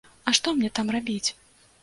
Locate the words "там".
0.81-0.87